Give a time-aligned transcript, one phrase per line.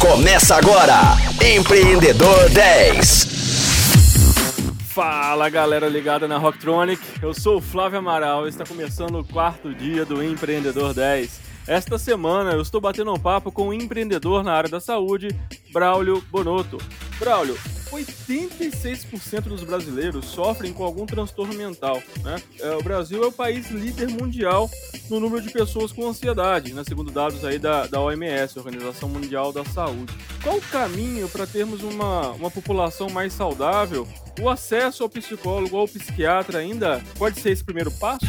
[0.00, 3.26] Começa agora, Empreendedor 10.
[4.86, 9.74] Fala galera ligada na Rocktronic, eu sou o Flávio Amaral e está começando o quarto
[9.74, 11.40] dia do Empreendedor 10.
[11.68, 15.28] Esta semana eu estou batendo um papo com um empreendedor na área da saúde,
[15.70, 16.78] Braulio Bonotto.
[17.20, 17.58] Braulio,
[17.92, 22.02] 86% dos brasileiros sofrem com algum transtorno mental.
[22.22, 22.36] Né?
[22.58, 24.70] É, o Brasil é o país líder mundial
[25.10, 26.82] no número de pessoas com ansiedade, né?
[26.88, 30.14] segundo dados aí da, da OMS, Organização Mundial da Saúde.
[30.42, 34.08] Qual o caminho para termos uma, uma população mais saudável?
[34.40, 38.24] O acesso ao psicólogo ou ao psiquiatra ainda pode ser esse primeiro passo?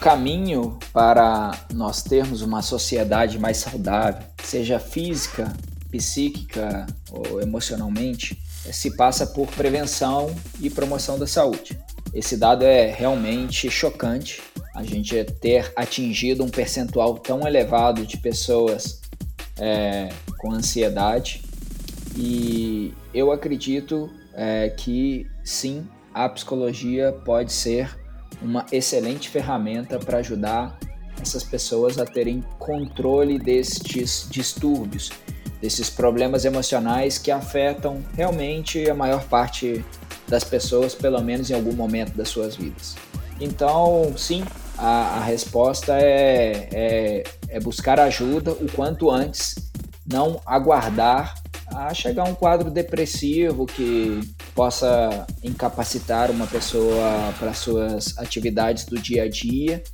[0.00, 5.52] Caminho para nós termos uma sociedade mais saudável, seja física,
[5.90, 8.38] psíquica ou emocionalmente,
[8.72, 11.78] se passa por prevenção e promoção da saúde.
[12.12, 14.42] Esse dado é realmente chocante.
[14.74, 19.00] A gente ter atingido um percentual tão elevado de pessoas
[19.58, 20.08] é,
[20.38, 21.42] com ansiedade.
[22.16, 27.96] E eu acredito é, que sim, a psicologia pode ser
[28.42, 30.78] uma excelente ferramenta para ajudar
[31.20, 35.10] essas pessoas a terem controle destes distúrbios
[35.60, 39.84] desses problemas emocionais que afetam realmente a maior parte
[40.28, 42.96] das pessoas, pelo menos em algum momento das suas vidas.
[43.40, 44.44] Então, sim,
[44.76, 49.54] a, a resposta é, é, é buscar ajuda o quanto antes,
[50.06, 51.34] não aguardar
[51.68, 54.20] a chegar a um quadro depressivo que
[54.56, 59.84] possa incapacitar uma pessoa para suas atividades do dia a dia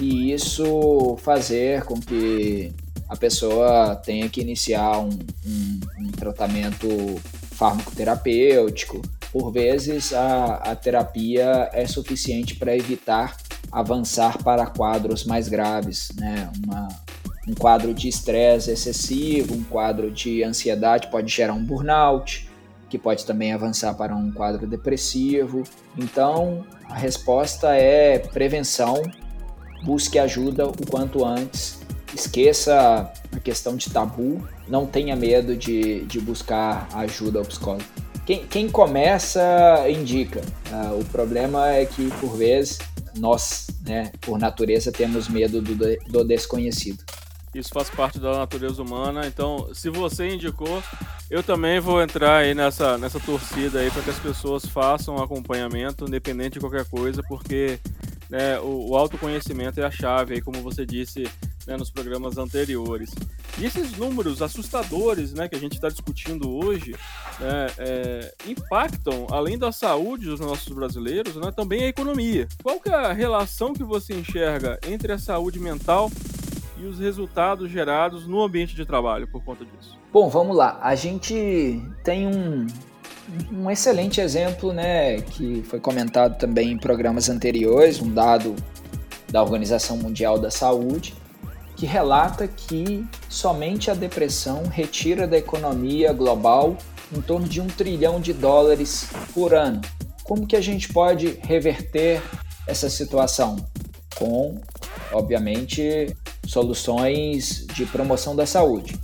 [0.00, 2.72] e isso fazer com que
[3.08, 5.10] a pessoa tenha que iniciar um,
[5.46, 6.88] um, um tratamento
[7.52, 9.00] farmacoterapêutico.
[9.32, 13.36] Por vezes, a, a terapia é suficiente para evitar
[13.70, 16.50] avançar para quadros mais graves, né?
[16.64, 16.88] Uma,
[17.46, 22.49] um quadro de estresse excessivo, um quadro de ansiedade pode gerar um burnout,
[22.90, 25.62] que pode também avançar para um quadro depressivo.
[25.96, 29.00] Então, a resposta é prevenção,
[29.84, 31.80] busque ajuda o quanto antes
[32.14, 37.84] esqueça a questão de tabu, não tenha medo de, de buscar ajuda ao psicólogo.
[38.26, 39.40] Quem, quem começa,
[39.88, 40.40] indica.
[40.70, 42.78] Uh, o problema é que, por vezes,
[43.16, 45.74] nós, né, por natureza, temos medo do,
[46.08, 47.02] do desconhecido.
[47.54, 50.82] Isso faz parte da natureza humana, então, se você indicou,
[51.30, 56.04] eu também vou entrar aí nessa, nessa torcida aí para que as pessoas façam acompanhamento,
[56.04, 57.78] independente de qualquer coisa, porque
[58.28, 61.24] né, o, o autoconhecimento é a chave aí, como você disse
[61.66, 63.10] né, nos programas anteriores.
[63.58, 66.96] E esses números assustadores né, que a gente está discutindo hoje
[67.38, 72.48] né, é, impactam, além da saúde dos nossos brasileiros, né, também a economia.
[72.62, 76.10] Qual que é a relação que você enxerga entre a saúde mental
[76.80, 79.98] e os resultados gerados no ambiente de trabalho por conta disso?
[80.12, 80.78] Bom, vamos lá.
[80.82, 82.66] A gente tem um,
[83.52, 88.56] um excelente exemplo, né, que foi comentado também em programas anteriores, um dado
[89.28, 91.14] da Organização Mundial da Saúde,
[91.76, 96.76] que relata que somente a depressão retira da economia global
[97.12, 99.80] em torno de um trilhão de dólares por ano.
[100.24, 102.22] Como que a gente pode reverter
[102.66, 103.56] essa situação?
[104.16, 104.60] Com,
[105.12, 106.14] obviamente,
[106.50, 108.98] soluções de promoção da saúde.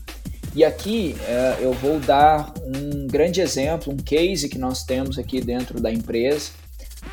[0.52, 5.40] E aqui é, eu vou dar um grande exemplo, um case que nós temos aqui
[5.40, 6.50] dentro da empresa.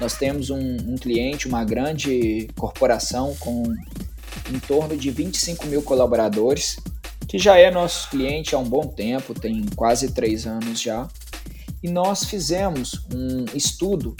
[0.02, 3.64] Nós temos um, um cliente, uma grande corporação com
[4.52, 6.78] em torno de 25 mil colaboradores,
[7.28, 11.08] que já é nosso cliente há um bom tempo, tem quase três anos já.
[11.82, 14.16] E nós fizemos um estudo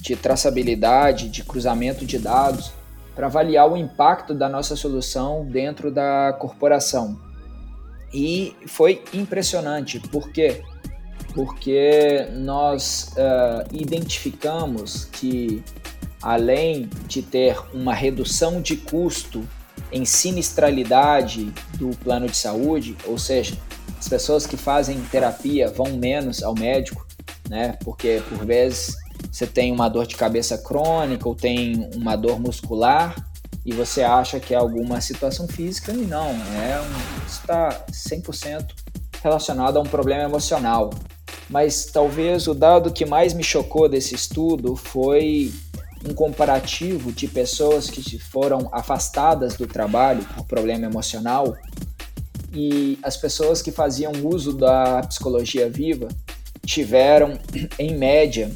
[0.00, 2.72] de traçabilidade, de cruzamento de dados,
[3.16, 7.18] para avaliar o impacto da nossa solução dentro da corporação.
[8.12, 10.62] E foi impressionante, por quê?
[11.34, 15.64] Porque nós uh, identificamos que,
[16.22, 19.42] além de ter uma redução de custo
[19.90, 23.56] em sinistralidade do plano de saúde, ou seja,
[23.98, 27.06] as pessoas que fazem terapia vão menos ao médico,
[27.48, 27.78] né?
[27.84, 28.94] Porque por vezes
[29.36, 33.14] você tem uma dor de cabeça crônica ou tem uma dor muscular
[33.66, 38.68] e você acha que é alguma situação física e não, é um, está 100%
[39.22, 40.88] relacionado a um problema emocional.
[41.50, 45.52] Mas talvez o dado que mais me chocou desse estudo foi
[46.08, 51.54] um comparativo de pessoas que foram afastadas do trabalho por problema emocional
[52.54, 56.08] e as pessoas que faziam uso da psicologia viva
[56.64, 57.38] tiveram,
[57.78, 58.50] em média,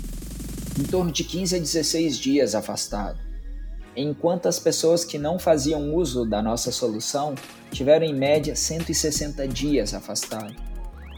[0.81, 3.19] em torno de 15 a 16 dias afastado.
[3.97, 7.35] enquanto as pessoas que não faziam uso da nossa solução
[7.71, 10.55] tiveram em média 160 dias afastados.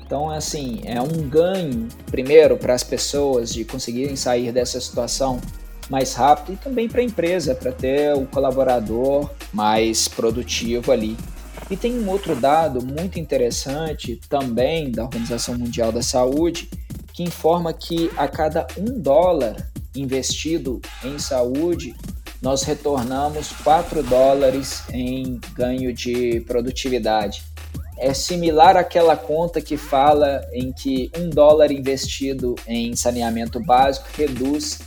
[0.05, 5.41] Então, assim, é um ganho, primeiro, para as pessoas de conseguirem sair dessa situação
[5.89, 11.17] mais rápido e também para a empresa, para ter o colaborador mais produtivo ali.
[11.71, 16.69] E tem um outro dado muito interessante também da Organização Mundial da Saúde,
[17.23, 21.95] informa que a cada um dólar investido em saúde,
[22.41, 27.45] nós retornamos 4 dólares em ganho de produtividade.
[27.99, 34.81] É similar àquela conta que fala em que um dólar investido em saneamento básico reduz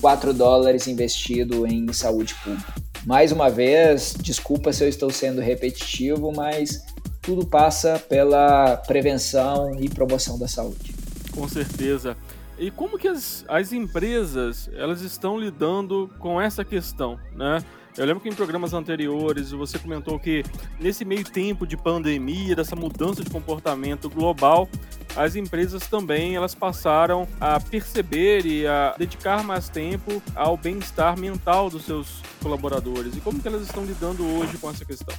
[0.00, 2.74] 4 dólares investido em saúde pública.
[3.06, 6.82] Mais uma vez, desculpa se eu estou sendo repetitivo, mas
[7.22, 10.97] tudo passa pela prevenção e promoção da saúde.
[11.38, 12.16] Com certeza.
[12.58, 17.62] E como que as, as empresas elas estão lidando com essa questão, né?
[17.96, 20.44] Eu lembro que em programas anteriores você comentou que
[20.78, 24.68] nesse meio tempo de pandemia, dessa mudança de comportamento global,
[25.16, 31.68] as empresas também elas passaram a perceber e a dedicar mais tempo ao bem-estar mental
[31.68, 33.16] dos seus colaboradores.
[33.16, 35.14] E como que elas estão lidando hoje com essa questão?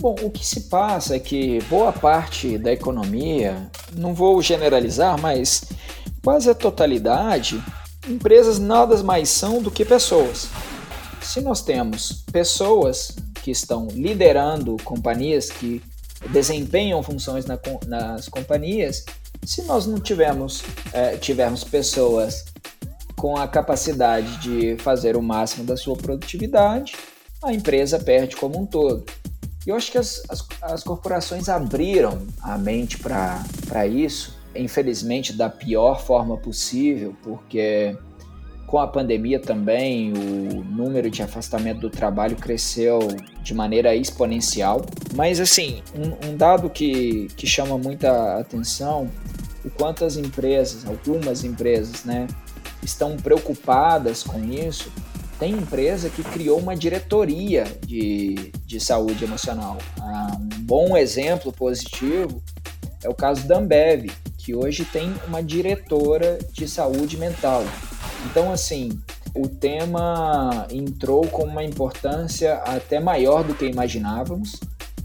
[0.00, 5.64] Bom, o que se passa é que boa parte da economia, não vou generalizar, mas
[6.22, 7.62] quase a totalidade,
[8.08, 10.48] empresas nada mais são do que pessoas.
[11.24, 15.82] Se nós temos pessoas que estão liderando companhias, que
[16.30, 19.04] desempenham funções na, nas companhias,
[19.44, 20.62] se nós não tivermos,
[20.92, 22.44] é, tivermos pessoas
[23.16, 26.94] com a capacidade de fazer o máximo da sua produtividade,
[27.42, 29.04] a empresa perde como um todo.
[29.66, 35.48] E eu acho que as, as, as corporações abriram a mente para isso infelizmente da
[35.48, 37.96] pior forma possível, porque
[38.74, 42.98] com a pandemia também o número de afastamento do trabalho cresceu
[43.40, 44.84] de maneira exponencial.
[45.14, 49.08] Mas assim, um, um dado que, que chama muita atenção,
[49.64, 52.26] o quanto as empresas, algumas empresas, né,
[52.82, 54.90] estão preocupadas com isso.
[55.38, 59.78] Tem empresa que criou uma diretoria de, de saúde emocional.
[60.00, 62.42] Ah, um bom exemplo positivo
[63.04, 67.62] é o caso da Ambev, que hoje tem uma diretora de saúde mental.
[68.24, 69.00] Então, assim,
[69.34, 74.60] o tema entrou com uma importância até maior do que imaginávamos,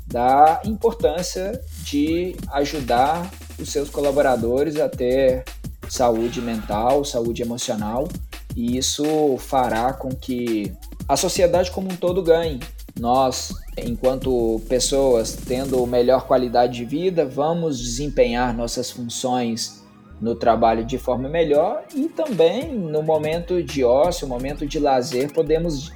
[0.06, 3.30] da importância de ajudar
[3.60, 5.44] os seus colaboradores a ter
[5.88, 8.08] saúde mental, saúde emocional,
[8.56, 10.72] e isso fará com que
[11.08, 12.60] a sociedade como um todo ganhe.
[13.00, 19.84] Nós, enquanto pessoas tendo melhor qualidade de vida, vamos desempenhar nossas funções
[20.22, 25.92] no trabalho de forma melhor e também no momento de ócio, momento de lazer, podemos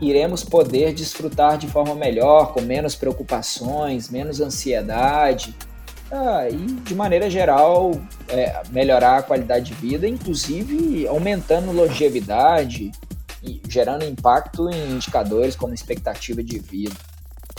[0.00, 5.54] iremos poder desfrutar de forma melhor, com menos preocupações, menos ansiedade,
[6.10, 7.92] ah, e de maneira geral
[8.28, 12.90] é, melhorar a qualidade de vida, inclusive aumentando longevidade,
[13.68, 16.94] gerando impacto em indicadores como expectativa de vida.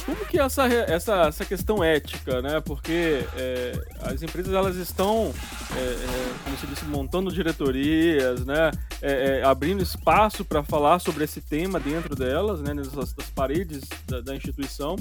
[0.05, 2.59] Como que é essa, essa, essa questão ética, né?
[2.59, 3.71] Porque é,
[4.01, 5.33] as empresas elas estão,
[5.75, 8.71] é, é, como se disse, montando diretorias, né?
[9.01, 12.73] É, é, abrindo espaço para falar sobre esse tema dentro delas, né?
[12.73, 14.97] Nessas paredes da, da instituição.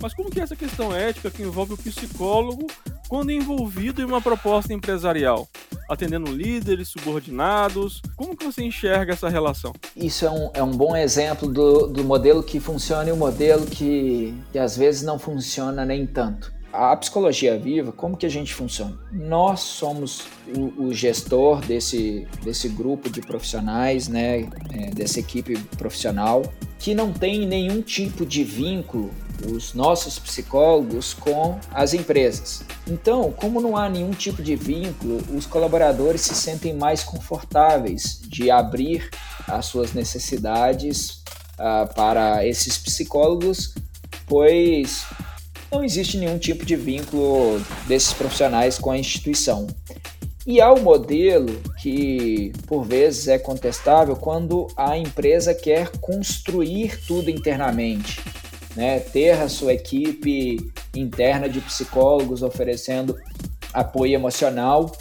[0.00, 2.66] Mas como que é essa questão ética que envolve o psicólogo
[3.08, 5.48] quando envolvido em uma proposta empresarial?
[5.92, 8.00] Atendendo líderes, subordinados.
[8.16, 9.72] Como que você enxerga essa relação?
[9.96, 13.66] Isso é um, é um bom exemplo do, do modelo que funciona e o modelo
[13.66, 16.52] que, que às vezes não funciona nem tanto.
[16.72, 18.98] A psicologia viva, como que a gente funciona?
[19.12, 20.22] Nós somos
[20.56, 26.42] o, o gestor desse, desse grupo de profissionais, né, é, dessa equipe profissional,
[26.78, 29.10] que não tem nenhum tipo de vínculo
[29.46, 32.62] os nossos psicólogos com as empresas.
[32.86, 38.50] Então, como não há nenhum tipo de vínculo, os colaboradores se sentem mais confortáveis de
[38.50, 39.10] abrir
[39.46, 41.22] as suas necessidades
[41.54, 43.74] uh, para esses psicólogos,
[44.26, 45.04] pois
[45.70, 49.66] não existe nenhum tipo de vínculo desses profissionais com a instituição.
[50.44, 57.00] E há o um modelo que, por vezes, é contestável quando a empresa quer construir
[57.06, 58.20] tudo internamente
[58.76, 63.18] né, ter a sua equipe interna de psicólogos oferecendo
[63.72, 64.92] apoio emocional.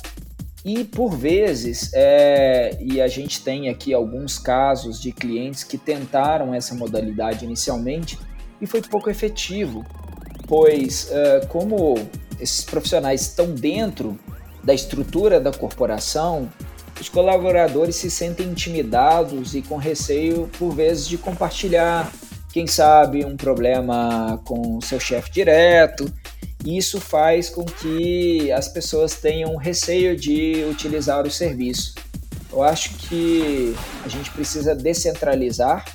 [0.64, 6.54] E por vezes, é, e a gente tem aqui alguns casos de clientes que tentaram
[6.54, 8.18] essa modalidade inicialmente
[8.62, 9.84] e foi pouco efetivo,
[10.48, 11.96] pois é, como
[12.40, 14.20] esses profissionais estão dentro
[14.64, 16.48] da estrutura da corporação,
[17.00, 22.12] os colaboradores se sentem intimidados e com receio, por vezes, de compartilhar,
[22.52, 26.12] quem sabe, um problema com seu chefe direto.
[26.66, 31.96] Isso faz com que as pessoas tenham receio de utilizar o serviço.
[32.52, 35.86] Eu acho que a gente precisa descentralizar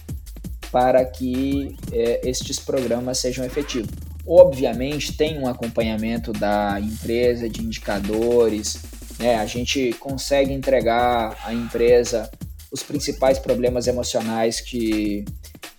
[0.73, 3.91] para que é, estes programas sejam efetivos.
[4.27, 8.79] Obviamente, tem um acompanhamento da empresa, de indicadores,
[9.19, 9.37] né?
[9.37, 12.29] a gente consegue entregar à empresa
[12.73, 15.25] os principais problemas emocionais que,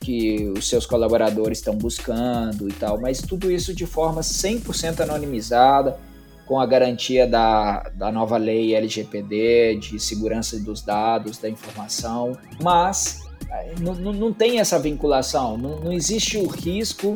[0.07, 5.99] que os seus colaboradores estão buscando e tal, mas tudo isso de forma 100% anonimizada,
[6.45, 13.19] com a garantia da, da nova lei LGPD, de segurança dos dados, da informação, mas
[13.51, 17.15] eh, não, não tem essa vinculação, não, não existe o risco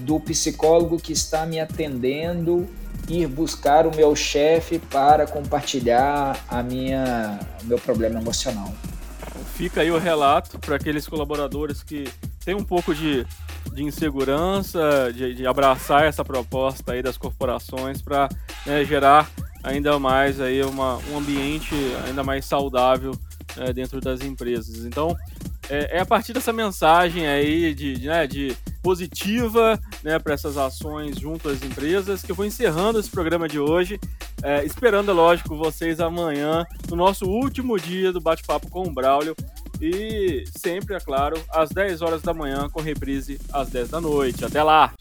[0.00, 2.68] do psicólogo que está me atendendo
[3.08, 8.70] ir buscar o meu chefe para compartilhar a minha, o meu problema emocional.
[9.58, 12.04] Fica aí o relato para aqueles colaboradores que
[12.44, 13.26] têm um pouco de,
[13.72, 18.28] de insegurança, de, de abraçar essa proposta aí das corporações para
[18.64, 19.28] né, gerar
[19.64, 21.74] ainda mais aí uma, um ambiente
[22.06, 23.10] ainda mais saudável
[23.56, 24.84] é, dentro das empresas.
[24.84, 25.16] Então,
[25.68, 30.56] é, é, a partir dessa mensagem aí de, de, né, de positiva né, para essas
[30.56, 33.98] ações junto às empresas que eu vou encerrando esse programa de hoje,
[34.42, 39.34] é, esperando, é lógico, vocês amanhã no nosso último dia do bate-papo com o Braulio
[39.80, 44.44] e sempre, é claro, às 10 horas da manhã com reprise às 10 da noite.
[44.44, 44.92] Até lá!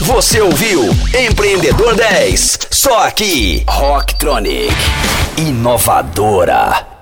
[0.00, 0.82] Você ouviu
[1.14, 4.74] Empreendedor 10, só aqui, Rocktronic,
[5.36, 6.97] inovadora.